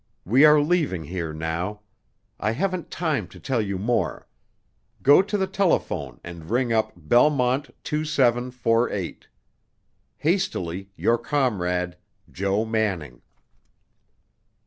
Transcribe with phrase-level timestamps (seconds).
[0.25, 1.81] We are leaving here now.
[2.39, 4.25] I haven't time to tell you more.
[5.03, 9.27] Go to the telephone and ring up Belmont 2748.
[10.17, 11.97] Hastily, your comrade,
[12.31, 13.21] JO MANNING."